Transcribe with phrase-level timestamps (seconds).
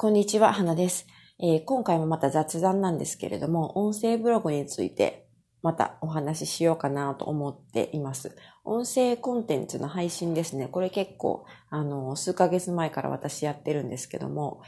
[0.00, 1.08] こんにちは、花です、
[1.40, 5.26] えー、今回もまた雑談なんですけれども、音声ブログについて
[5.60, 8.36] またお話ししようかなと思っています。
[8.64, 10.68] 音声コンテンツの配信ですね。
[10.68, 14.62] これ結構、あの、数ヶ月前から私やってるんですけども、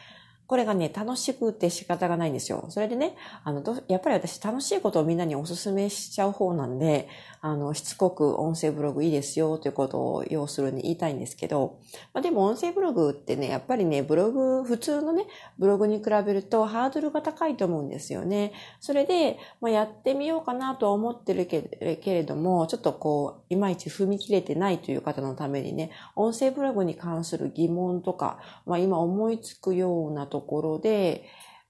[0.51, 2.67] これがね、楽しくて仕方がないんですよ。
[2.71, 3.15] それでね、
[3.45, 7.09] あの、やっぱり私楽しいことをみんなにお勧めしちゃう方なんで、
[7.41, 11.79] あの、しつこく音声ブログいいですよということを要するに言いたいんですけど、
[12.13, 18.53] まあ、でも音声ブログってね、やっぱりね、ブログ、普通のね、ブログに比べるとハードルが高いと思うんですよね。
[18.81, 31.25] それで、まあ、やってみようかなとは思ってるけれども、ちょっとこう、いまいち踏み切れてないという方のためにね、音声ブログに関する疑問とか、まあ、今思いつくようなとところで、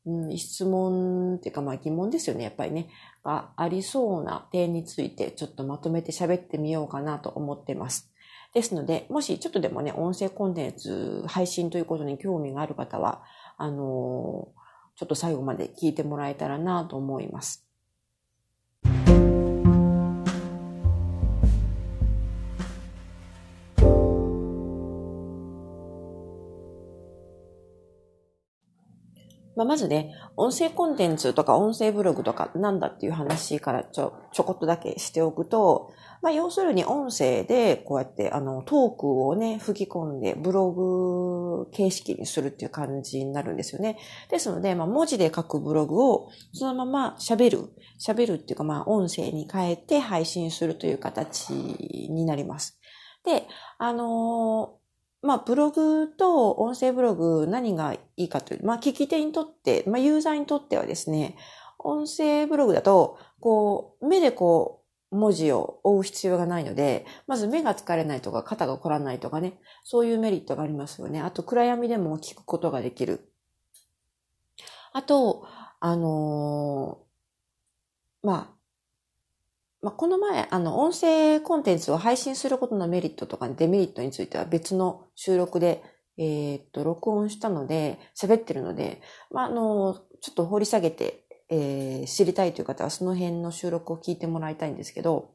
[0.06, 2.88] うん、質問っていうかまあ疑問ですよね、やっぱりね、
[3.24, 8.10] がありそうな点についてちょっとまとめて喋ってみようかなと思ってます。
[8.54, 13.22] ですので、もしちょっとでもね、音声コンテンツ配信ということに興味がある方は、
[13.58, 17.66] あのー、ちょっと最後まで聞いてもらえたらなと思います。
[29.60, 43.98] まあ、まずね、音声コンテンツとか音声ブログとかなんだっていう話からちょ、ちょこっとだけしておくと、まあ、要するに音声でこうやってあのトークをね、吹き込んでブログ形式にするっていう感じになるんですよね。
[44.30, 47.68] ですので、まあ、文字で書くブログをそのまま喋る、
[48.00, 52.80] 喋るっていうかまあ音声に変えて配信するという形になります。
[53.26, 54.79] で、あのー
[55.22, 61.36] まあ、ブログと音声ブログ何がいいかという、まあ、聞き手にとって、まあ、ユーザーにとってはですね、
[61.78, 64.76] 音声ブログだと、こう、目でこ
[65.12, 71.20] う、文字を追う必要がないので、まず目が疲れないとか、肩が凝らないとかね、そういうメリットがありますよね。
[71.20, 73.32] あと、暗闇でも聞くことができる。
[74.92, 75.46] あと、
[75.80, 78.59] あのー、まあ、
[79.82, 85.82] まあ、この前、あの、音声コンテンツを配信することのメリットとかデメリットについては別の収録で、
[86.18, 95.34] えー、っと、録音したので、喋ってるので、まあ、あの、ちょっと掘り下げて、えー、知りたいという方はその辺の収録を聞いてもらいたいんですけど、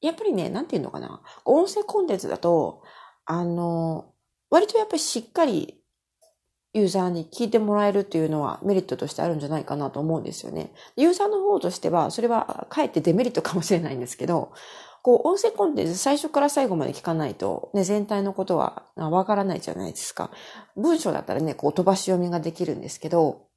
[0.00, 1.22] やっぱりね、なんていうのかな。
[1.44, 2.82] 音声コンテンツだと、
[3.24, 4.12] あの、
[4.50, 5.81] 割とやっぱりしっかり
[6.74, 10.72] ユーザーに聞いてもらえるっていうのはメリットとしてあるんじゃないかなと思うんですよね。
[10.96, 14.52] ユーザーの方としては、それはかえってデメリットかもしれないんですけど、
[15.02, 20.30] こう、音声コンテンツ最初から最後まで聞かないと、ね、全体のことはわからないじゃないですか。
[20.76, 23.48] 文章だったらね、こう飛ばし読みができるんですけど、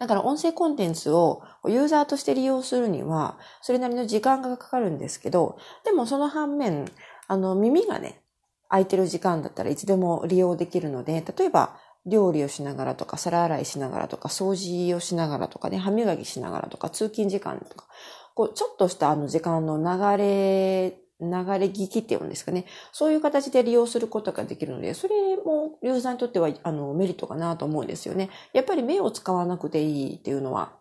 [0.00, 6.90] だから音声コンテンツをユーザーとして利用するには、それなりの時間がかかるんですけど、でもその反面、
[7.28, 8.20] あの、耳がね、
[8.68, 17.86] 空いてる時間だったらいつでも利用できるので、例えば料理をしながらとか、皿洗いしながらとか、掃除をしながらとかね、歯磨きしながらとか、通勤時間とか、
[18.34, 22.66] こう、ちょっとしたあの時間の流れ、流れ聞きっていうんですかね。
[22.92, 28.30] そういう形で利用することができるので、それもユーザーにとっては、あの、メリットかなと思うんですよね。
[28.52, 30.72] やっぱり目を使わなくていいっていうのは、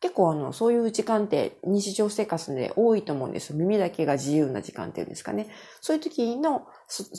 [0.00, 3.56] 結構あの、そういう時間って日常生活で多いと思うんですよ。
[3.56, 5.48] 耳だけが自由な時間っていうんですかね。
[5.80, 6.66] そういう時の、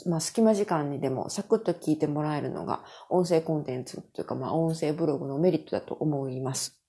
[0.06, 6.80] まあ、隙間時間にでもサクッと聞いてもらえるのが、音声コンテンツというか、まあ、音声ブログのメリットだと思います。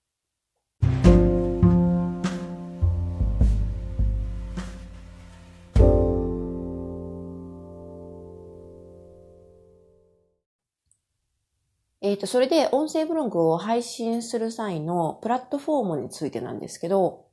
[12.12, 17.28] えっ、ー、と、それで音声ブログを配信する際のプラットフォームについてなんですけど、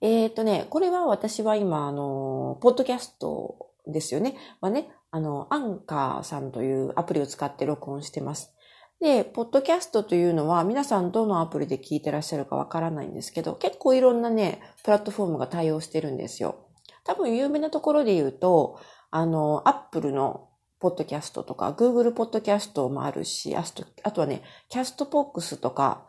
[0.00, 4.34] えっ、ー、とね、これは私は今、あの、ポッドキャストですよね。
[4.60, 8.52] はね、あの、アンカーさんというアプリを使って録音してます。
[9.00, 16.66] で、ポッドキャストというのは皆さんどのアプリで聞いてらっしゃるかわからないんですけど、結構いろんなね、プラットフォームが対応してるんですよ。
[17.04, 18.80] 多分有名なところで言うと、
[19.12, 20.49] あの、アップルの
[20.80, 26.06] ポッドキャストとか、Google ポッドキャストもあるし、あとはね、キャストボックスとか、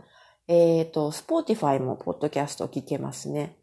[0.48, 3.58] えっ、ー、と、Spotify もポッドキャスト聞けますね。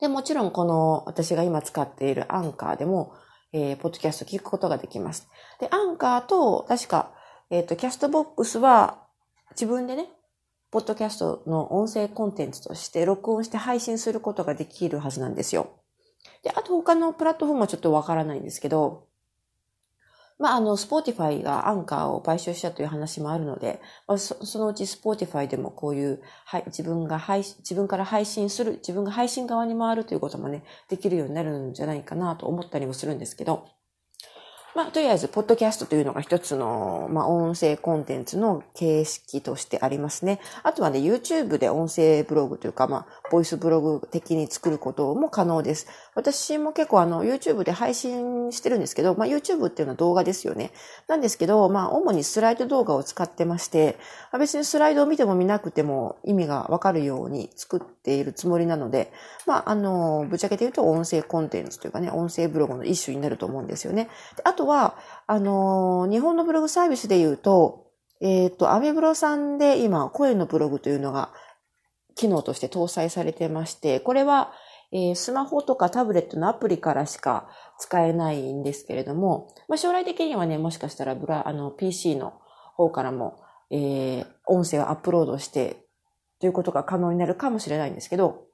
[0.00, 3.12] で、もちろんこの私が今使っているアンカーでも、
[3.52, 5.28] えー、ポッドキャスト聞くことができます。
[5.60, 7.12] で、アンカーと、確か、
[7.50, 9.06] えっ、ー、と、キャストボックスは
[9.50, 10.08] 自分でね、
[10.70, 15.82] ポッドキャストの音声コンテンツとして録音して配信することができるはずなんですよ。
[16.42, 19.06] で、あと他のプラットフォームはちょっとわからないんですけど、
[20.38, 33.68] まあ、あの、 Spotify がアンカーを買収したという話もあるので、まあ、そそのうち Spotify でもこういう、はい、自分が配信、自分から配信する、自分が配信側に回るということもね、できるようになるんじゃないかなと思ったりもするんですけど、
[34.74, 40.40] まあ、とりあえず、ポッドキャストというのが一つの、まあ、音声コンテンツの形式としてありますね。
[40.62, 45.88] あとはね、YouTube で音声ブログというか、まあ、ボイスブログ的に作ることも可能です。
[46.14, 50.70] 私も結構あの、YouTube で配信してるんですけど、まあ、YouTube っていうのは動画ですよね。
[51.06, 53.98] なんですけど、まあ、主にスライド動画を使ってまして、
[54.32, 59.12] まあ、別にスライドを見ても見なくても意味がわかるように作っているつもりなので、
[59.46, 64.08] まあ、あの、ぶっちゃけて言うと音声コンテンツというかね、音声ブログの一種になると思うんですよね。
[64.44, 71.32] あととは、あの、日本のブログサービスで言うと、えっ、ー、と、アメブロさんで今、声のブログというのが
[72.14, 74.52] 機能として搭載されてまして、これは、
[74.92, 77.48] えー、スマホとかタブレットのアプリからしか
[77.78, 82.34] 使えないんですけれども、まあ、将来的にはね、もしかしたらブラ、あの、PC の
[82.76, 85.86] 方からも、えー、音声をアップロードして
[86.38, 88.44] ということが可能になるかもしれないんですけど、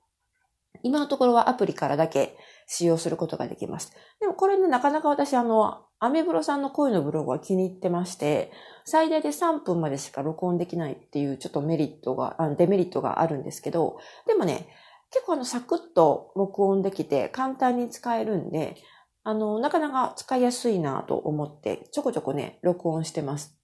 [0.82, 3.92] 今のところはアプリからだけ使用することができます。
[4.20, 8.52] でもこれね、なかなか私あの、アメブロさんの声のブログは気に入ってまして、
[8.84, 14.68] 最大で3分までしか録音できないっていうちょっとメリットが、デメリットがあるんですけど、でもね、
[15.10, 18.76] 結構あの、サクッと録音できて簡単に使えるんで、
[19.24, 23.58] あの、なかなか使いやすいなと思って、ちょこちょこね、録音してます。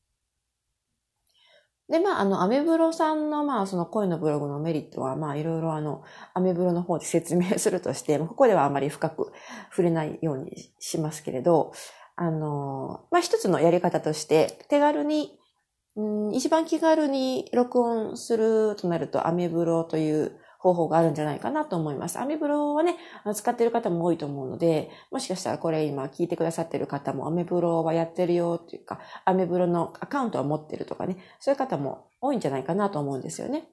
[1.89, 6.03] で、まあ、あの、アメブロさんの、まあ、その声のブログのメリットは、まあ、いろいろあの、
[6.33, 9.33] アメブロの方で説明するとして、ここではあまり深く
[9.71, 11.73] 触れないようにしますけれど、
[12.17, 15.39] あの、まあ、一つのやり方として、手軽に、
[15.97, 22.19] うん、一番気軽に録音するとなると、アメブロという方法があるんじゃないかなと思います。
[22.19, 22.97] アメブロはね、
[23.35, 33.69] 使ってる方も多いと思うので、もしかしたらこれ今聞いてくださってる方もアメブロはやってるよっていうか、アメブロのアカウントは持ってるとかね、そういう方も多いんじゃないかなと思うんですよね。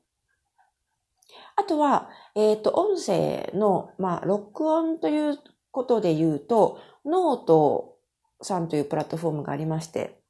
[1.55, 5.39] あとは、えっ、ー、と、音声の、まあ、録音という
[5.71, 7.90] ことで言うと、ノート
[8.41, 10.21] さんというプラットフォームがありまして、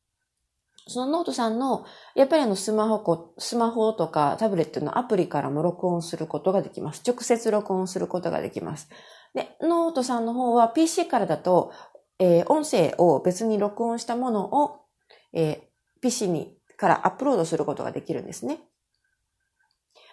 [0.87, 1.85] そのノートさんの、
[2.15, 7.03] やっぱりあのスマホ、スマホとかタブレットのアプリからも録音することができます。
[7.05, 8.89] 直接録音することができます。
[9.33, 11.71] で、ノートさんの方は PC からだと、
[12.19, 14.81] えー、音声を別に録音したものを、
[15.33, 15.59] えー、
[16.01, 18.59] PC に、からアップロードすることができるんですね。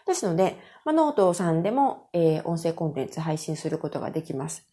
[0.06, 4.66] ですので、まあ、ノートさんでも、えー、音声コンテンツ配信することができます。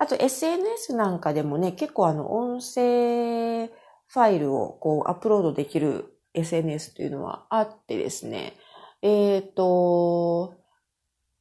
[0.00, 8.54] あと SNS なんかでもね、結構あの音声ファイルをこうアップロードできる SNS というのはあってですね、
[9.02, 10.54] えっ、ー、と、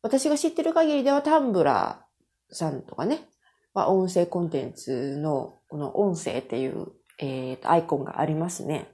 [0.01, 3.29] 私が知ってる限りでは Tumblr さんとかね、
[3.73, 8.89] は音声コンテンツのこの音声っていう、えー、とアイコンがありますね。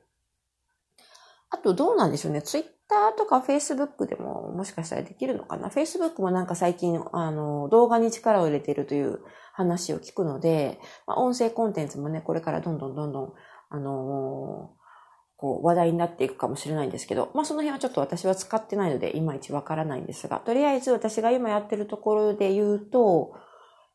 [1.50, 2.44] あとどうなんでしょうね。
[2.44, 5.70] ツイッターとかフェイスブックでももしかしたらできるのかな。
[5.70, 9.20] フェイスブックもなんか最近あの動画に力を入れているという
[9.56, 13.34] 話を聞くので、まあ、音声コンテンツもね、これからどんどんどんどん
[13.70, 14.86] あのー、
[15.38, 23.34] こう話題になっていくかもしれないんですけど、まあその辺はちょっと私は使ってないのでいまいちわからないんですが、とりあえず私が今やってるところで言うと、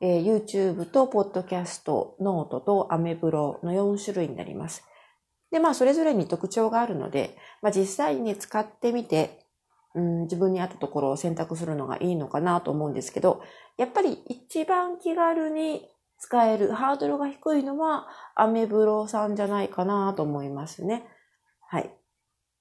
[0.01, 1.83] えー、YouTube と Podcast、
[2.21, 4.83] note とアメブロの4種類になります。
[5.51, 9.40] で、まあそれぞれに特徴があるので、まあ実際に使ってみて、
[9.95, 13.43] うん、自分に合ったところを選択するのがいいのかなと思うんですけど、
[13.77, 18.07] やっぱり一番気軽に使える、ハードルが低いのは、
[18.37, 21.05] アメブロさんじゃないかなと思いますね。
[21.67, 21.91] はい。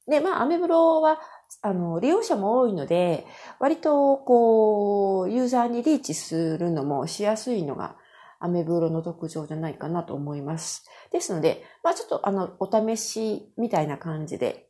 [0.07, 1.19] で、まあ、アメブロは、
[1.61, 3.25] あの、利用者も多いので、
[3.59, 7.97] 割と、こう、ユーザーにリーチするのもしやすいのが、
[8.39, 10.85] アメブロの特徴じゃないかなと思います。
[11.11, 14.68] ですので、まあ、ちょっと、あの、お試しみたいな感じで、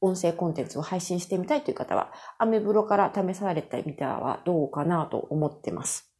[0.00, 6.12] 音声コンテンツを配信してみたいという方は、アメブロから試されてみてはどうかなと思ってます。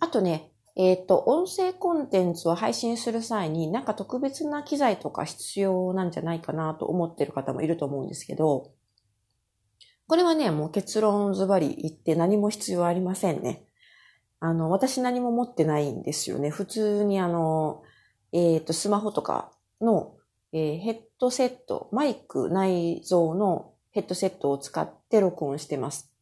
[0.00, 8.72] あとね、えっ、ー、と、音声コンテンツを配信する際になんか特別な機材とか必要なんじゃないかなと思ってる方もいると思うんですけど、
[10.14, 13.64] これはね、もう結論ズバリ言って何も必要ありませんね。
[14.38, 16.50] あの、私何も持ってないんですよね。
[16.50, 17.82] 普通にあの、
[18.30, 20.14] えっ、ー、と、スマホとかの、
[20.52, 26.12] えー、ヘッドセット、マイク内蔵のヘッドセットを使って録音してます。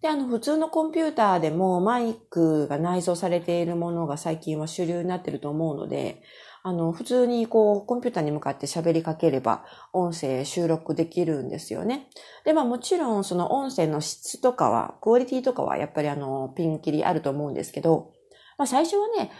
[0.00, 6.22] で、あの、普通のコンピューターでもマイクが内蔵されているものが最近は主流になってると思うので、
[6.66, 12.08] あの、普通にこう、コンピューターに向かって喋りかければ、音声収録できるんですよね。
[12.46, 18.12] で、まあもちろん、その音声の質とかは、クオリティとかはやっぱりあの、ピンキリあると思うんですけど、
[18.56, 19.30] まあ最初はね、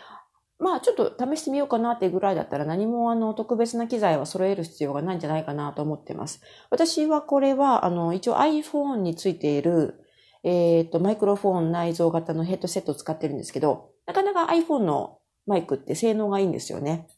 [0.59, 6.43] まあちょっと試してみようかなってぐらいだったら何もあの特別な機材は揃える必要がないんじゃないかなと思ってます。
[6.71, 9.99] 私はこれはあの一応 iPhone についている
[10.45, 17.09] えっ、とマイクロフォン内蔵型のヘッドセットを使ってるんですけど、なかなか iPhone のマイクって性能がいいんですよね。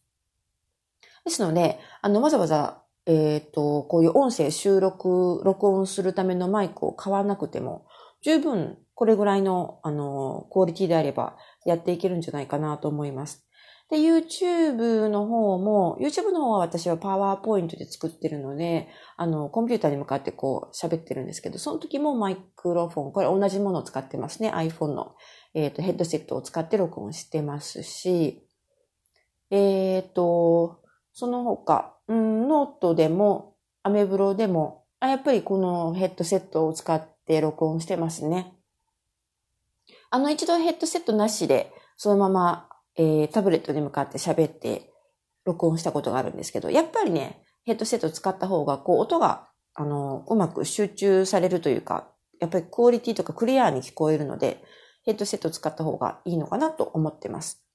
[1.26, 7.86] ですので、あのわざわざえっ、ー、と、こういう音声収録、録音するためのマイクを買わなくても、
[8.22, 13.46] 十分これぐらいの、あの、クオリティであればやっていけるんじゃないかなと思います。
[13.88, 24.50] で、YouTube の方も、YouTube の方は私はパワーポイントで作ってるので、あの、コンピューターに向かってこう喋ってるんですけど、その時もマイクロフォン、これ同じものを使ってますね。
[24.50, 25.14] iPhone の、
[25.54, 28.42] えっ、ー、と、ヘッドセットを使って録音してますし、
[29.50, 30.80] えっ、ー、と、
[31.18, 38.52] その他、うん、ノートでも、アメブロでも、あ、やっぱりこのヘッドセットを使って録音してますね。
[40.10, 44.92] あの一度ヘッドセットなしで、そのまま、えー、タブレットに向かって喋って
[45.46, 54.62] 録音したことがあるんですけど、やっぱりね、ヘッドセットを使った方が、こう、音が、あの、うまく集中されるというか、やっぱりクオリティとかクリアに聞こえるので、
[55.06, 57.65] ヘッドセットを使った方がいいのかなと思ってます。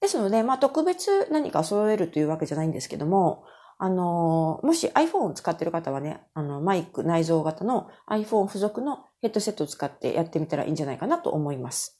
[0.00, 3.44] ですので、まあ特別何か揃えるというわけじゃないんですけども、
[3.78, 11.97] あの、もし iPhone を使ってる方はね、あの、マイク内蔵型の iPhone 付属のヘッドセットを使ってやってみたらいいんじゃないかなと思います。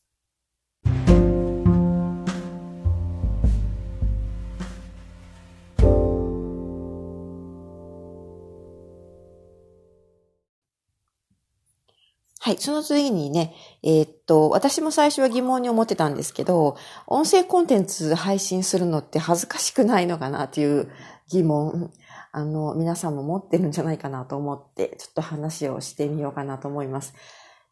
[12.49, 12.57] はい。
[12.57, 20.91] その次にね、えー、っと、私も最初は疑問に思ってたんですけど、音声コンテンツ配信するのって恥ずかしくないのかなっていう
[21.29, 21.93] 疑問、
[22.33, 27.13] あの、皆さんも持ってるんじゃないかなと思って、ちょっと話をしてみようかなと思います。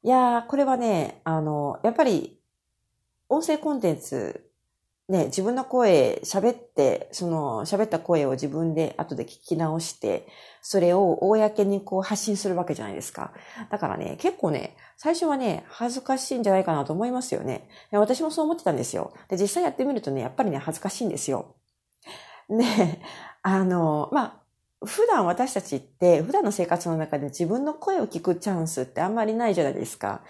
[0.02, 2.38] いやー、これはね、あの、やっぱり、
[3.30, 4.45] 音声コンテンツ
[5.08, 10.26] ね、自分の声喋って、その喋った声を自分で後で聞き直して、
[10.62, 13.32] それを公にこう発信するわけじゃないですか。
[13.70, 17.68] だからね、結構ね、最初はね、恥ずかしいんじゃないかなと思いますよね。
[17.92, 19.12] 私もそう思ってたんですよ。
[19.28, 21.54] で、実際やってみるとね、やっぱりね、恥ずかしいんですよ。
[22.48, 22.64] で、
[23.42, 24.46] あの、まあ、
[24.84, 30.22] 普段私たちって、普段の生活の中で自分の声を聞くチャンスってあんまりないじゃないですか。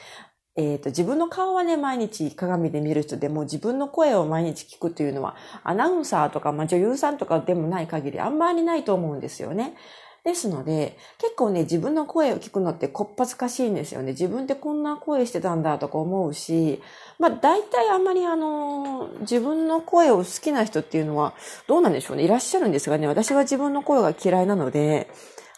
[0.56, 9.76] えっ、ー、と、自分の顔はね、毎日鏡で見る人でも自分の声を毎日聞くというのは、アナウンサーとか、まあ、女優さんとかでもない限りあんまりないと思うんですよね。
[10.24, 14.08] ですので、結構ね、自分の声を聞くのってこっぱずかしいんですよね。
[14.10, 16.82] 自分ってこんな声してたんだとか思うし、
[17.20, 21.34] まあ大体あんまりあの、自分の声を好きな人っていうのは
[21.68, 22.24] どうなんでしょうね。
[22.24, 25.08] いらっしゃるんですがね、私は自分の声が嫌いなので、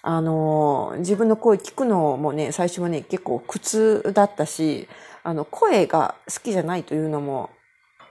[0.02, 4.88] あの、自分の声聞くのもね、最初はね、結構苦痛だったし、
[5.23, 7.50] あの、声が好きじゃないというのも、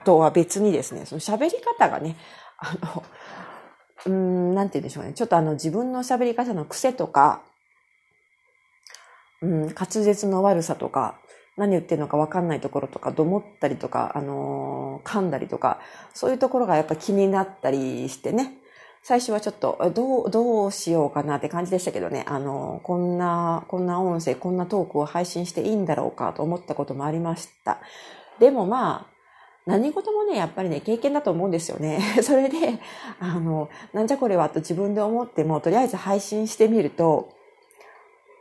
[0.03, 2.15] とは別にですね、その喋り方がね、
[2.57, 3.03] あの、
[4.05, 5.13] うん、なんて言うんでしょうね。
[5.13, 7.41] ちょっとあの、自分の喋り方の癖とか、
[9.41, 11.19] うん、滑舌の悪さとか、
[11.57, 15.79] 何言ってるのか分かんないところとか、どもったりとか、あのー、噛んだりとか、
[16.13, 18.53] そういうところがやっぱ気になったりしてね。
[19.03, 27.79] 最初はちょっと、どう、どうしようかなって感じでしたけどね、あの、こんな、こんな音声、こんなトークを配信していいんだろうかと思ったこともありました。
[28.39, 29.17] でもまあ、
[29.67, 31.99] 何事もね、やっぱりね、経験だと思うんですよね。
[32.23, 32.79] それで、
[33.19, 37.29] あの、なんじゃこれはと自分で思っても、とりあえず配信してみると、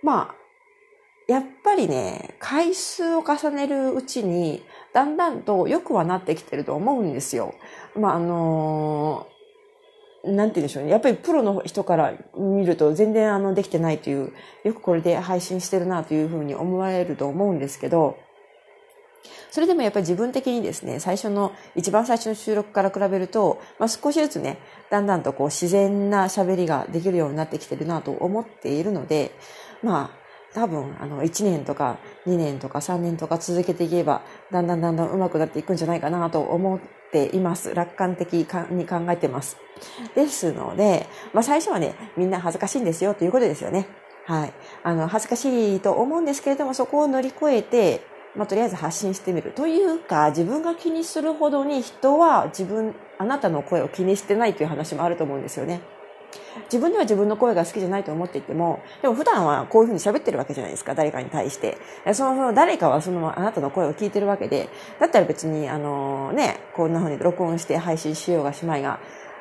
[0.03, 0.35] まあ、
[1.27, 7.55] やっぱりね、回数を重ねるうちに、だんだんと良くはなってきてると思うんですよ。
[7.97, 9.27] まあ、あの
[10.27, 10.91] なんて言うんでしょうね。
[10.91, 14.33] やっぱりプロの人から見ると全然あのできてないという、
[14.65, 18.19] よくこれで配信してるなというふうに思われると思うんですけど、
[19.51, 24.59] それでもやっぱり自分的にですね、最初の、一番最初の収録から比べると、まあ、少しずつね、
[24.91, 29.33] だんだんとこう自然な喋りができるようになってきてるなと思っているので、
[29.83, 37.75] まあ、多分、あの、1年とか2年とか3年とか続けていけば、だんだんだんだん上手くなっていくんじゃないかなと思ています。
[37.75, 38.47] 楽観的に
[38.87, 39.57] 考えてます。
[40.15, 43.89] ですので、まあ最初はね、みんな恥ずかしいんですよということですよね。
[44.25, 44.53] はい。
[44.83, 48.01] あの、恥ずかしいと思うんですけれども、そこを乗り越えて、
[48.35, 49.53] まあとりあえず発信してみる。
[49.53, 55.81] というか、自分が気にするほどに人は自分、あなたの声を気にしてないという話もあると思うんですよね。
[56.65, 61.79] 自分では自分の声が好きじゃないと思っていても、でも普段はこういうふうに喋ってるわけじゃないですか、誰かに対して。
[62.13, 64.69] その、その誰かはそのあなたの声を聞いてるわけで、
[65.01, 68.99] だったら別に、あのね、こんなふうに録音して配信しようがしまいが、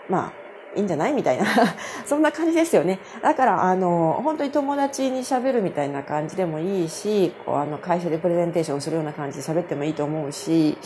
[0.10, 1.46] まあ、いいんじゃないみたいな
[2.06, 3.00] そんな感じですよね。
[3.22, 10.78] だから、あの、本当に友達に喋るみたいな感じでもいいし、こう、あの、会社でプレゼンテーションするような感じで喋ってもいいと思うし、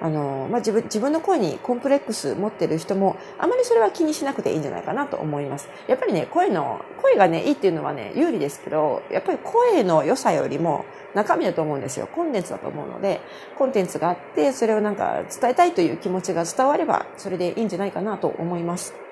[0.00, 5.68] あの、まあ、自分、自分の声にコンプレックス持ってる人も、あまりそれは気にしなくていいんじゃないかなと思います。
[5.88, 10.84] やっぱりね、声の、声がね、いいっていうのはね、有利ですけど、やっぱり声の良さよりも、
[11.14, 12.08] 中身だと思うんですよ。
[12.08, 13.22] コンテンツだと思うので、
[13.56, 19.05] コンテンツがあって、それをなんか伝えたいという気持ちが伝われば、それでいいんじゃないかなと思います。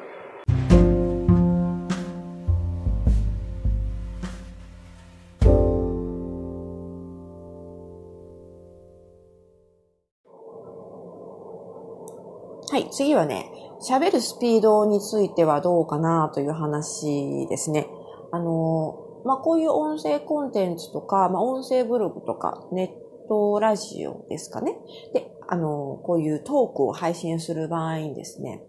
[12.75, 13.52] はい、次はね、
[13.88, 17.87] 喋るスピードについてはどうかなという話ですね。
[18.33, 22.93] あの、まあ、こういう音声コンテンツとか、まあ、音声ブログとか、ネ
[23.25, 24.76] ットラジオですかね。
[25.12, 28.64] で、あの、こういうトークを配信する場合にですね、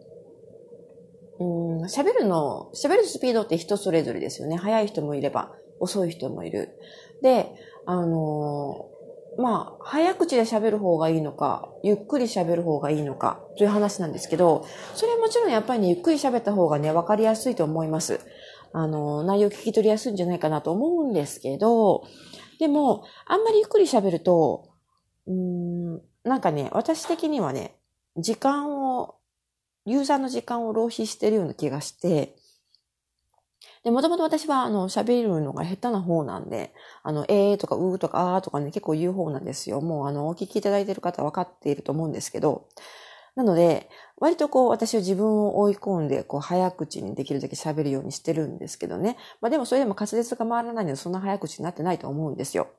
[1.40, 4.56] うん、喋るの、喋るスピードって人それぞれですよね。
[4.56, 6.78] 速い人もいれば、遅い人もいる。
[7.24, 7.50] で、
[7.88, 8.86] あの、
[9.38, 18.22] まあ、早口で喋る方がいいのか、ゆっくり喋る方がいいのか、という話なんですけど、それはもちろんやっぱりね、ゆっくり喋った方がね、わかりやすいと思います。
[18.72, 22.04] あの、内容聞き取りやすいんじゃないかなと思うんですけど、
[22.60, 24.70] でも、あんまりゆっくり喋ると、
[25.28, 27.76] うん、なんかね、私的にはね、
[28.18, 29.16] 時間を、
[29.86, 32.36] ユーザーの時間を浪費してるような気がして、
[33.86, 36.74] で、もともと私は、あの、喋るのが下手な方なんで、
[37.04, 39.80] あの、えーとかうーとかあーとかね、結構言う方なんですよ。
[39.80, 42.68] もう、あの、お聞きいただいている方は分かっていると思うんですけど、
[43.36, 43.90] なので、
[44.20, 49.18] 割とこう、私は自分を追い込んで、こう、早口にできるだけ喋るようにしてるんですけどね。
[49.42, 52.70] まあでもそれでも滑舌が回らないので、そんな早口になってないと思うんですよ。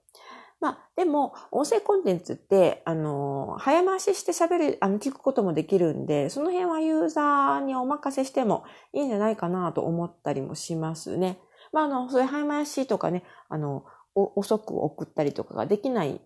[0.61, 11.39] まあ、でも、音声コンテンツって、あの、早回しして喋る、あの、聞くこともできるんで、その辺はユーザーにお任せしてもいいんじゃないかなと思ったりもしますね。
[11.73, 13.85] まあ、あの、そういう早回しとかね、あの、
[14.15, 16.23] 遅く送ったりとかができない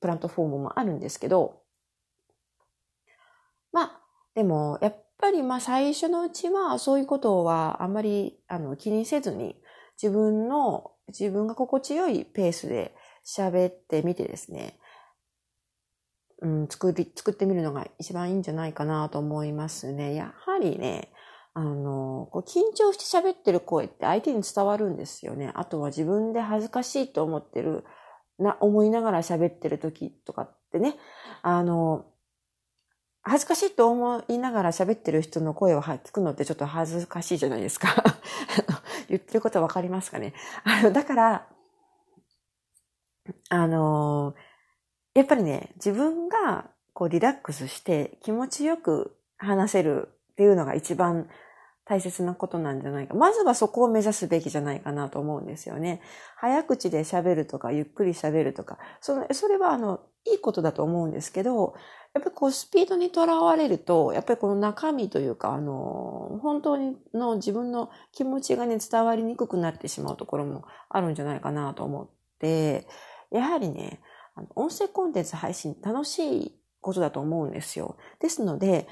[0.00, 1.62] プラットフォームもあるんですけど、
[3.72, 4.00] まあ、
[4.34, 9.56] でも、やっぱりまあ最初のうちはそういうことはあんまりあの気にせずに
[10.00, 12.94] 自分の、自分が心地よいペースで
[13.26, 14.78] 喋ってみてですね、
[16.42, 20.14] うん、作り、作ってみるのが一番いいんじゃないかなと思いますね。
[20.14, 21.10] やはりね、
[21.54, 25.52] あの、こう緊張して喋ってる声って相手に伝わるんですよね。
[25.54, 27.84] あとは自分で恥ずかしいと思ってる、
[28.38, 30.96] な、思いながら喋ってる時とかってね、
[31.40, 32.04] あの、
[33.22, 37.88] 恥ずかしいと思いながら喋ってる人の声を聞くのってちょっと恥ずかしいじゃないですか。
[39.08, 40.34] 言ってることわかりますかね？
[40.64, 41.48] あの、だから、
[43.48, 44.34] あの
[45.14, 51.28] やっぱりね、自分がこうリラックスして気持ちよく話せるっていうのが一番
[51.86, 53.14] 大切なことなんじゃないか。
[53.14, 56.02] まずはそこを目指すべきじゃないかなと思うんですよね。
[56.36, 61.74] 早口で喋るとか、ゆっくり喋るとか、その、それはあの、いいことだと思うんですけど、
[62.12, 72.08] やっぱりこうスピードにとらわれると、やっぱりこの中身というか、あの、本当にの自分の気持ちがね、伝わりにくくなってしまうところもあるんじゃないかなと思っ
[72.40, 72.88] て、
[73.30, 74.00] やはりね、
[74.54, 77.96] 音声コンテンツ配信楽しいことだと思うんですよ。
[78.20, 78.86] ですので、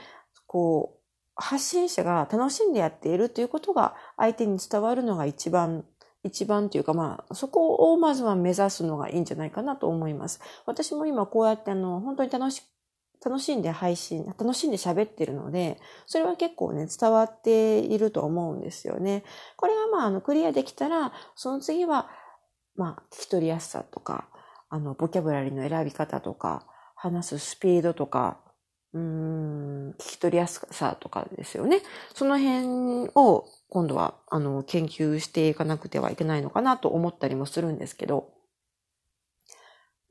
[0.47, 1.01] こう、
[1.37, 5.85] 発信者が楽しんでやっているということが相手に伝わるのが一番
[6.25, 10.41] 一番というか、まあ、そこをまずは目指すのがいいんじゃないかなと思います。
[10.65, 12.63] 私も今こうやってあの、本当に楽し
[13.25, 19.25] 楽しんで配信、楽しんで喋ってるので、それは結構ね、伝わっていると思うんですよね。
[19.57, 22.11] これがまあ、あの、クリアできたら、その次は、
[22.77, 24.29] まあ、聞き取りやすさとか、
[24.69, 28.41] あの、ボキャブラリーの選び方とか、話すスピードとか、
[28.93, 31.83] うん、聞き取りやすさとかですよね。
[32.15, 38.33] その辺を今度は、あの、研究していかなくてはいけないのかなと思ったりもするんですけど、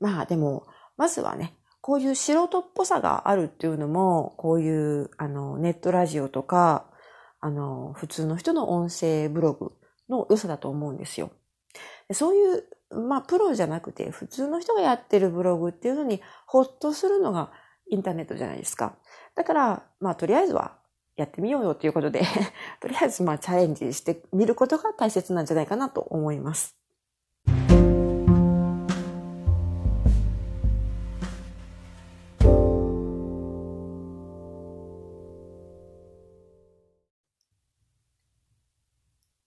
[0.00, 6.90] まあでも、まずはね、こういう素人っぽさがあるっていうのも、こういう、あの、ネットラジオとか、
[7.40, 9.72] あの、普通の人の音声ブログ
[10.08, 11.30] の良さだと思うんですよ。
[12.12, 12.64] そういう、
[13.08, 17.50] まあ、プロじゃなくて、普通の人がやってるブログっていうのに、ほっとするのが
[17.90, 18.96] インターネットじゃないですか。
[19.34, 20.78] だから、まあ、とりあえずは
[21.16, 22.22] やってみようよっていうことで
[22.80, 26.76] とりあえず、まあ、チャレンジしてみることが大切なんじゃないかなと思います。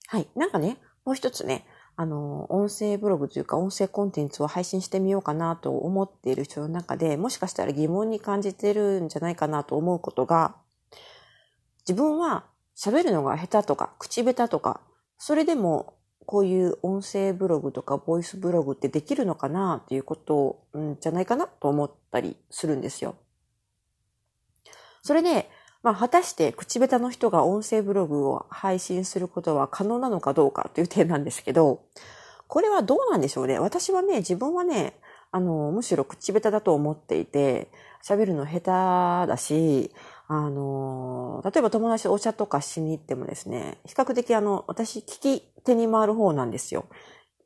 [0.09, 0.29] はい。
[0.35, 1.65] なんかね、もう一つね、
[1.99, 10.55] あの、音声ブログというか音声コンテンツを配信してみようかなと思っている人の中で、もしかしたら疑問に感じてるんじゃないかなと思うことが、
[11.87, 12.45] 自分は
[12.77, 14.79] 喋るのが下手とか、口下手とか、
[15.17, 15.95] それでも
[16.27, 23.15] こういう音声ブログとかボイスブログってできるのかなっていうことんじゃないかなと思ったりするんですよ。
[25.01, 25.49] それね、
[25.87, 31.79] まあ、果たして口下手の人が音声ブログを配信することは可能なのかどうかという点なんですけど、
[32.49, 33.57] これはどうなんでしょうね。
[33.57, 34.99] 私はね、自分はね、
[35.31, 37.69] あの、むしろ口下手だと思っていて、
[38.03, 39.91] 喋るの下手だし、
[40.27, 46.87] あの、例えば友達とお茶とかしに行ってもですね、比較的あの、私、聞き手に回る方なんですよ。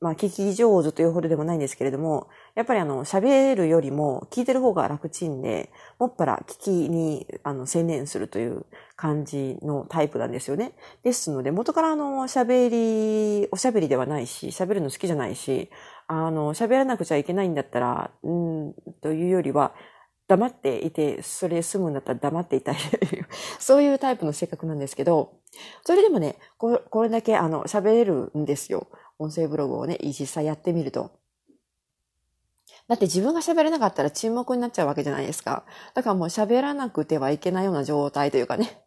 [0.01, 10.73] まあ、聞き上手というほどでもないんですけれども、やっぱりあの、喋るよりも聞いてる方が楽ちんで、もっぱら聞きに、あの、専念するという感じのタイプなんですよね。
[11.03, 12.69] ですので、元からあの、喋
[13.43, 15.69] り、おしゃべりではないし、喋るの好きじゃないし、
[16.07, 19.75] あの、喋らなくちゃいけないんだったら、うん、というよりは、
[20.27, 22.75] 黙っていて、それ済むんだったら黙っていたい。
[23.59, 25.33] そういうタイプの性格なんですけど、
[25.83, 28.87] それでもね、これこれだけあの、喋れるんですよ。
[29.21, 31.11] 音声ブログをね、実際やってみると。
[32.87, 35.63] だって自分が喋れなかったら沈黙になっちゃうわけじゃないですか。
[35.93, 38.81] だからもう喋らなくてはいけないような状態というかね。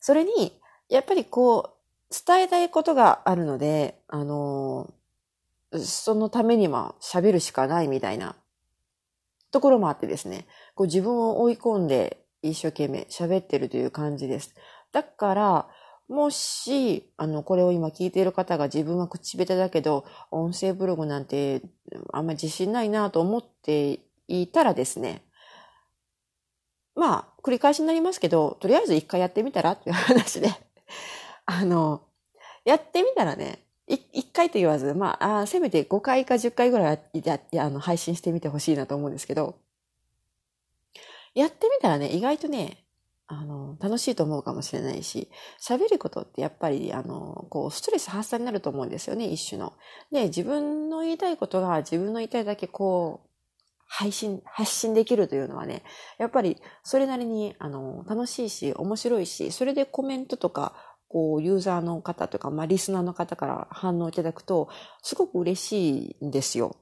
[0.00, 4.94] それに、やっぱりこう、伝えたいことがあるので、あの、
[5.84, 8.36] そのためには喋るしかないみたいな
[9.50, 14.54] ところもあってですね、こう自分を追い込んで一生懸命喋ってるという感じです。
[14.92, 15.68] だから、
[16.08, 21.62] もし、あの、これを今聞いている方が自分は口下手だけど、音声ブログなんて
[22.12, 25.22] あんまり自信ないなと思っていたらですね、
[26.94, 30.48] まあ、繰り返しになりますけど、とりあえず一回やってみたらっていう話で、
[31.44, 32.02] あの、
[32.64, 39.56] やってみたらね、一回と言わず、まあ、あせめて5回か10回ぐらいややあの配信してみてほしいなと思うんですけど、
[41.34, 42.85] やってみたらね、意外とね、
[43.28, 45.28] あの、楽しいと思うかもしれないし、
[45.60, 49.72] 喋ることってやっぱり、あの、こう、ストレス発散になると思うんですよね、一種の。
[50.12, 53.30] で、自分の言いたいことが自分の言いたいだけこう、
[53.88, 55.82] 配信、発信できるというのはね、
[56.18, 60.74] やっぱりそれなりに、あの、楽しいし、面白いし、それでコメントとか、
[61.08, 64.68] こう、ユーザーの方とか、まあ、リスナーの方から反応いただくと、
[65.02, 66.76] すごく嬉しいんですよ。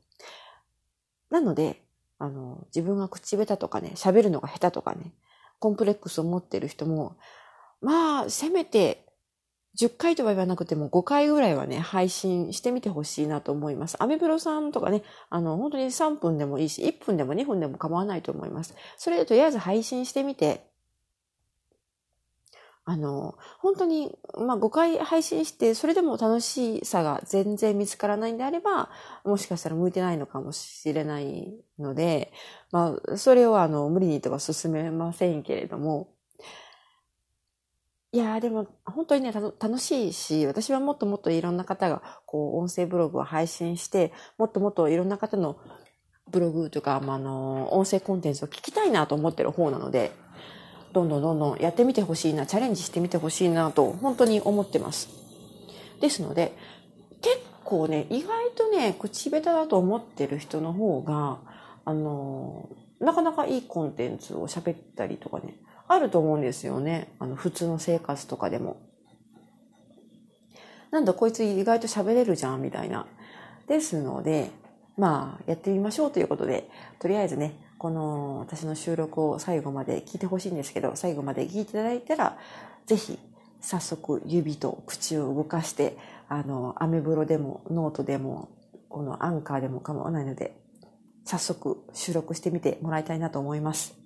[1.30, 1.82] なので、
[2.18, 5.12] あの、自分が口下手とかね、喋るのが下手とかね、
[5.58, 7.16] コンプレックスを持ってる人も、
[7.80, 9.04] まあ、せめて
[9.78, 13.96] 10回とは言わなくても5回ぐらいはね、配信してみてほしいなと思います。
[14.00, 18.74] アメブロさんとかね、あの、本当に3分でもいいし、1分でも2分でも構わないと思います。
[18.96, 20.70] それでとりあえず配信してみて、
[22.86, 28.90] あの、本当に、まあ、5回配信して、それでも楽しさが全然見つからないんであれば、
[29.24, 32.32] もしかしたら向いてないのかもしれないので、
[32.72, 36.14] まあ、それをあの、無理にとは進めませんけれども、
[38.12, 45.58] いやーでも、本当にね、楽しいし、私はもっともっといろんな方が、こう、音声ブログを配信して、もっともっといろんな方の
[46.30, 50.12] ブログとか、まあ、あの、音声コンテンツを聞きたいなと思ってる方なので、
[50.94, 55.08] どんどんどんどんやってみてほしいな、チャレンジしてみてほしいなと、本当に思ってます。
[56.00, 56.56] ですので、
[57.20, 61.40] 結構ね、意外とね、口下手だと思ってる人の方が、
[61.84, 62.68] あの、
[63.00, 65.56] なかなかいいコンテンツを喋ったりとかね、
[65.88, 67.12] あると思うんですよね。
[67.18, 68.76] あの、普通の生活とかでも。
[70.92, 73.06] なんだこいつ意外と喋れるじゃん、みたいな。
[73.66, 74.50] ですので、
[74.96, 82.38] まあ、やってみましょうということで、とりあえずね、この私の収録を最後まで聞いてほしいんですけど、最後まで聞いていただいたら、
[82.86, 83.18] ぜひ
[83.60, 85.98] 早速指と口を動かして、
[86.30, 88.48] あの、アメブロでもノートでも、
[88.88, 90.56] このアンカーでも構わないので、
[91.26, 94.03] 早速収録してみてもらいたいなと思います。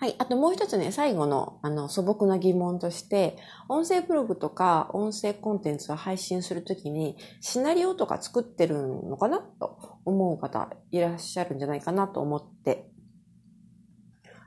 [0.00, 0.14] はい。
[0.16, 3.36] あともう一つね、最後の、あの、素朴な疑問として、
[3.68, 9.40] 音声ブログとか音声コンテンツを配信するときに、シナリオとか作ってるのかな？
[9.40, 12.88] と思う方いらっしゃるんじゃないかなと思って。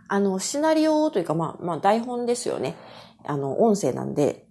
[0.07, 2.75] あの、シナリオというか、まあ、まあ、台本ですよね。
[3.23, 4.47] あの、音声なんで、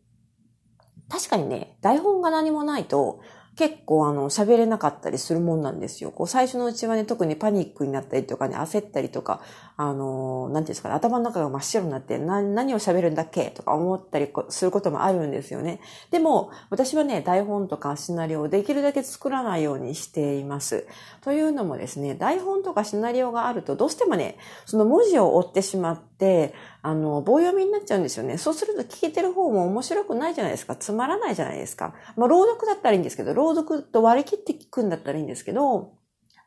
[1.09, 3.19] 確かにね、台本が何もないと、
[3.55, 6.11] 結構あの、喋れなかったりするもんなんですよ。
[6.11, 9.43] こう、最初のうちはね、特にパニックになったりとかね、焦ったりとか、
[9.77, 15.81] あの、なんていうんですかね、頭の中が真っ白になって、な、何を喋るんだっけとか思ったりすることもあるんですよね。
[16.11, 20.87] でも、私はね、台本とかシナリオをできるだけ作らないようにしています。
[21.23, 28.39] というのもですね、台本とかシナリオがあると、どうしてもね、その文字を追ってしまって、あの、棒読みになっちゃうんですよね。
[28.39, 30.77] そうすると聞けてる方も面白くないじゃないですか。
[30.77, 31.95] つまらないじゃないですか。
[32.17, 36.02] まあ、朗読だったらいいんですけど、朗読と割り切って聞くんだったらいいんですけど、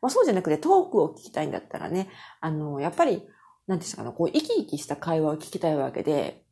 [0.06, 2.08] まあ、そうじゃなくてトークを聞きたいんだったらね、
[2.40, 3.26] あの、やっぱり、
[3.66, 6.44] なんですかね、こう、生き生きした会話を聞きたいわけで、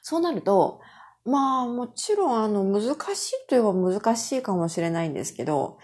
[0.00, 0.80] そうなると、
[1.24, 5.78] まあもちろんあの難しいといえば難しいかもしれないんですけど、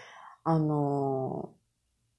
[0.45, 1.53] あの、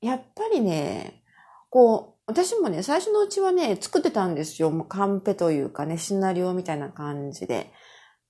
[0.02, 1.22] やっぱりね、
[1.70, 4.70] こう、私もね、最初のうちはね、作ってたんですよ。
[4.70, 7.72] もうカンペというかね、シナリオみたいな感じで。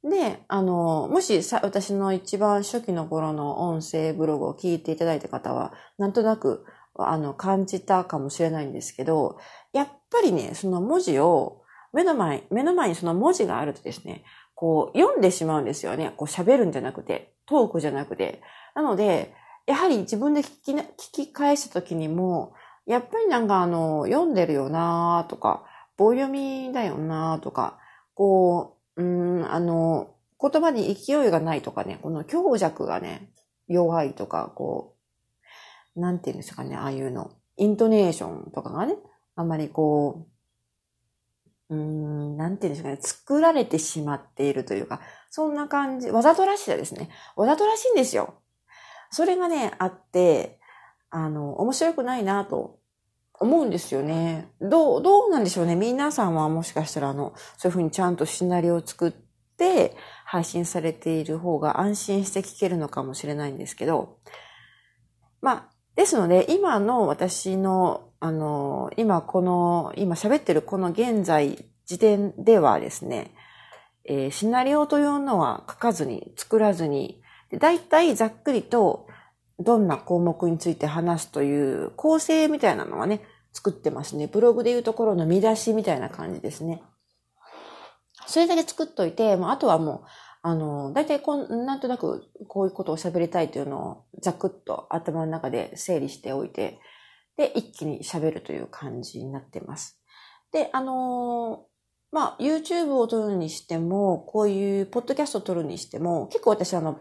[0.04, 9.38] で、あの、もしさ、私の一番初期の頃の音声ブログを聞いていただいた方は、なんとなく、あの、感じたかもしれないんですけど、
[9.72, 16.12] やっぱりね、その文字を、目の前、目の前にその文字があるとですね、こう、読んでしまうんですよね。
[16.16, 18.40] こう、喋るんじゃなくて、トークじゃなくて。
[18.74, 19.34] なので、
[19.66, 22.52] やはり自分で聞きな、聞き返した時にも、
[22.86, 25.64] やっぱりなんかあの、読んでるよなとか、
[25.96, 27.78] 棒読みだよなとか、
[28.14, 33.30] こう、うん、あの、言葉に勢いがないとかね、この強弱がね、
[33.68, 34.96] 弱いとか、こ
[35.96, 37.30] う、なんていうんですかね、ああいうの。
[37.56, 38.96] イントネーションとかがね、
[39.36, 40.26] あんまりこ
[41.70, 47.08] う、うん、なんていうんですかね、作られてしまっているというか、そんな感じ、わざとらしさですね。
[47.36, 48.34] わざとらしいんですよ。
[49.10, 50.60] それがね、あって、
[51.10, 52.78] あの、面白くないなと
[53.40, 54.48] 思うんですよね。
[54.60, 55.76] どう、どうなんでしょうね。
[55.76, 59.12] 皆さんはもしかしたらあの、そういうふうにちゃんとシナリオを作っ
[59.56, 64.18] て配信されている方が安心して聞けるのかもしれないんですけど、
[65.40, 73.32] まあ、ですので、今の私の、あの、今この、今喋ってるこの現在時点ではですね、
[74.04, 77.20] えー、シナリオというのは書かずに、作らずに、
[77.58, 79.07] だいたいざっくりと
[79.58, 84.26] どんな項目について話すという構成みたいなのはね、作ってますね。
[84.26, 86.82] ブログでいうところの見出しみたいな感じですね。
[88.26, 90.08] それだけ作っといて、まあ、あとはもう、
[90.42, 96.78] あの、大体こん、なんとなくこういうことを喋りたいというのをざくっと頭の中で整理しておいて、
[97.36, 100.00] で、一気に喋るという感じになってます。
[100.52, 101.66] で、あの
[102.10, 106.98] まあ、YouTube を撮るにしても、こういうポッドキャストを撮るにしても、結構私あの、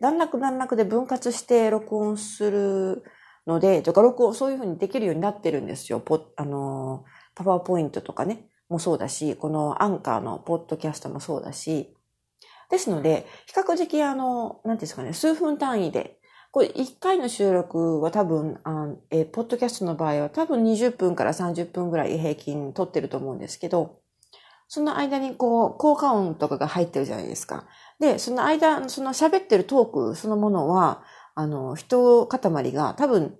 [0.00, 3.04] 段落段落で分割して録音する
[3.46, 6.00] ので、とか録音、そういうふうにできるようになってるんですよ。
[6.00, 7.04] ポあの、
[7.34, 11.94] パワーポイントとかね、もそうだし、このアンカーのポッドキャストもそうだし、
[12.70, 16.18] ですので、比較的あの、なんですかね、数分単位で、
[16.50, 24.00] これ1回の収録は多分、あえポッドキャストの場合は多分20分から30分ぐらい平均取ってると思うんですけど、
[24.68, 27.66] その間にこう、効果音とかが入ってるじゃないですか。
[27.98, 31.02] で、その間、その喋ってるトークそのものは、
[31.34, 33.36] あの、人塊が多分、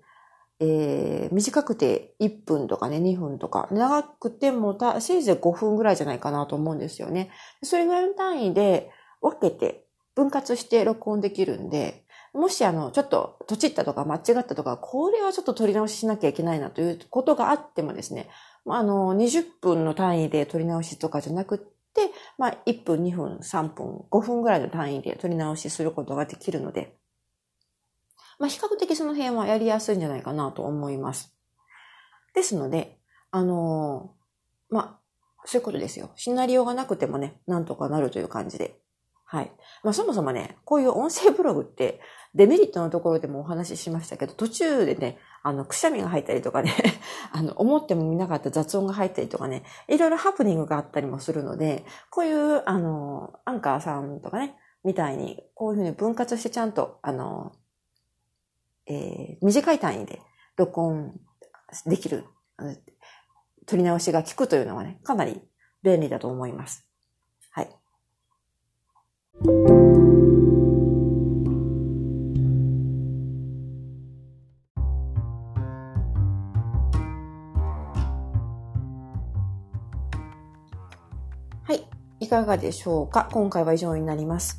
[0.58, 7.30] えー、短くて1分とかね、2分とか、長くてもた、せいぜい5分ぐらいじゃないかなと思うんですよね。
[7.62, 8.90] それぐらいの単位で
[9.20, 18.30] 分けて、分割して録音できるんで、もしあの、ちょっと、とちったとか間違ったとか、これはちょっと取り直ししなきゃいけないなということがあってもですね、
[18.66, 26.96] あの、20分の単位で取り直しとかじゃなくてで、まあ、1分、2分、3分、5分ぐらいの単位で取り直しすることができるので、
[28.38, 31.34] まあ、比較的その辺はやりやすいんじゃないかなと思います。
[32.34, 32.98] ですので、
[33.30, 35.00] あのー、まあ、
[35.46, 36.10] そういうことですよ。
[36.16, 38.78] シナリオがなくてもね、なんとかなるという感じで。
[39.28, 39.52] はい。
[39.82, 42.00] まあ、そもそもね、こういう音声ブログって、
[42.36, 46.72] デメリットのところでもお話ししましたけど、途中でね、あの、くしゃみが入ったりとかね、
[47.32, 57.52] あの、思ってもみなかった雑音が入ったりとかね、いろいろハプニングがあったりもするので、こういう、あの、アンカーさんとかね、みたいに、こういうふうに分割してちゃんと、あの、
[58.86, 60.22] えー、短い単位で
[60.56, 61.18] 録音
[61.86, 62.26] できる、
[63.66, 65.42] 取り直しが効くというのはね、かなり
[65.82, 66.85] 便利だと思います。
[69.38, 69.48] は
[81.74, 81.86] い。
[82.20, 83.28] いかがでしょうか？
[83.30, 84.58] 今回は以上になります。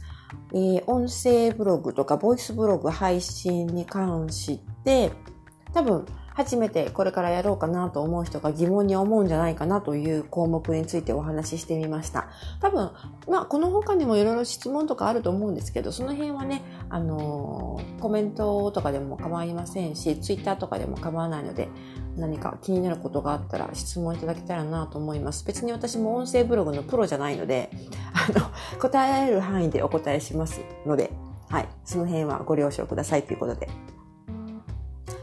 [0.54, 5.12] えー、音声ブログとかボイスブログ配信に関して、
[5.78, 12.30] 多分初めてこれからやろうかなと思う人が疑問に思うんじゃないかなという項目についてお話ししてみました。
[12.62, 12.90] 多分、
[13.28, 21.70] まあ、この他にもいろいろ質問とかあると思うんですけど、その辺はね、あのー、コメントとかでも構いませんし、ツイッターとかでも構わないので、
[22.16, 25.46] 何か気になることがあったら質問いただけたらなと思います。
[25.46, 27.70] 別に私も音声ブログのプロじゃないので、
[28.14, 28.48] あの、
[28.80, 31.12] 答えられる範囲でお答えしますので、
[31.50, 33.70] はい、その辺はご了承くださいということで。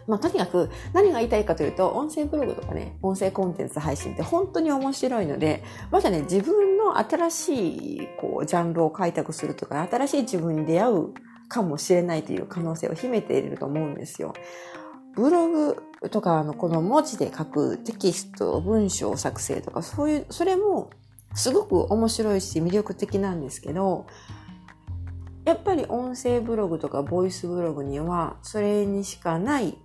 [0.07, 11.15] まあ、とにかく何が言いたいかというと、音声ブログとかね、音声コンテンツ配信って本当に面白いので、まだね、自分の新しい、こう、ジャンルを開拓するとか、新しい自分に出会う
[11.49, 14.35] かもしれないという可能性を秘めていると思うんですよ。
[15.15, 20.91] ブログとか、あの、この文字で書くテキスト、文章作成とか、そういう、それも、
[21.35, 24.07] すごく面白いし魅力的なんですけど、
[25.45, 29.77] やっぱり音声ブログとかボイスブログにはそれにしかない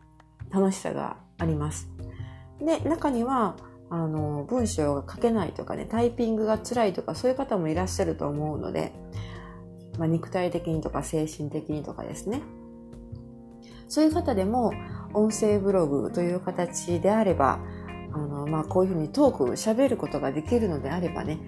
[0.51, 1.89] 楽しさがあります。
[2.59, 3.55] で、中には
[3.89, 8.93] あの文章が書けないとかね、タイピングが辛いとかそういう方もいらっしゃると思うので、
[9.97, 12.41] まあ、肉体的にとか精神的にとかですね。
[13.88, 14.71] そういう方でも
[15.13, 17.59] 音声ブログという形であれば、
[18.13, 21.39] あの、まあ、こういうふうにトーク、喋ることができるのであればね、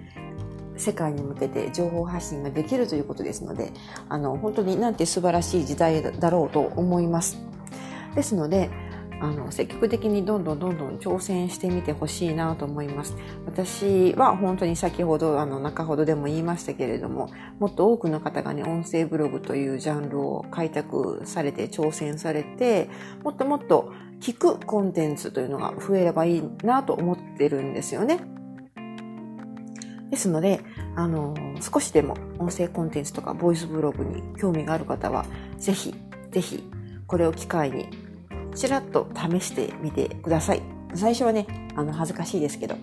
[0.78, 3.72] 世界に向けて情報発信ができるということですので、
[4.10, 7.38] あの、本当になんて素晴らしい時代だろうと思います。
[8.16, 8.72] ですので、
[9.22, 13.16] あの、積極的にどんどんどんどん挑戦してみてほしいなと思います。
[13.46, 17.30] 私は本当に先ほど、あの、中ほどでも言いましたけれども、
[17.60, 22.90] もっと多くの方がね、音声ブログというジャンルを開拓されて、挑戦されて、
[23.24, 28.20] もっともっと聞くコンテンツというのが増えればいいなと思ってるんですよね。
[30.10, 30.62] ですので、
[30.96, 35.26] あの、少しでも音声コンテンツとかボイスブログに興味がある方は、
[35.58, 35.96] ぜひ、
[36.32, 36.70] ぜひ、
[37.08, 37.88] これを機会に、
[38.56, 40.62] ちらっと試してみてください。
[40.94, 42.76] 最初はね、あの、恥ずかしいですけど、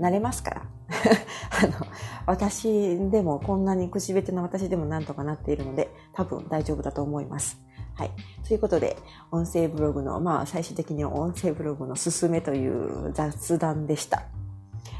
[0.00, 0.62] 慣れますから。
[1.62, 1.86] あの、
[2.26, 2.68] 私
[3.10, 7.60] でもこんなに口下手な私でもなんとかなっているので、多分大丈夫だと思います。
[7.94, 8.10] はい。
[8.46, 8.96] ということで、
[9.30, 14.22] 音声ブログの、まあ、最終的に音声ブログのすすめという雑談でした。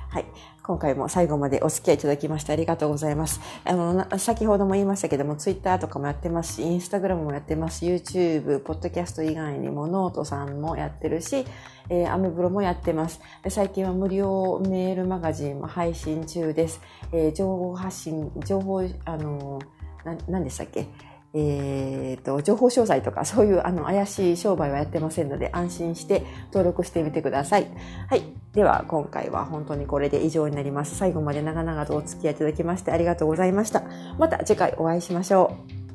[0.09, 0.25] はい。
[0.67, 3.41] 今回も最後までお付き合いいただきましてありがとうございます。
[3.65, 11.47] あの、先ほども言いましたけども、ツイッターとかもやってますし、インスタグラムもやってますし、YouTube、ポッドキャスト以外にもノートさんもやってるし、
[11.89, 13.21] えー、アメブロもやってます。
[13.49, 16.81] 最近は無料メールマガジンも配信中です。
[17.13, 19.61] えー、情報発信、情報、あの、
[20.05, 20.89] な、何でしたっけ？
[21.39, 27.67] えーと、情報商材とかそういうあの怪しい商売はやってませんので安心して登録してみてください。
[28.09, 28.23] はい。
[28.57, 30.97] では今回は本当にこれで以上になります。
[30.97, 33.83] 最後まで長々とお付き合いいただきましてありがとうございました。
[34.19, 35.86] また次回お会いしましょう。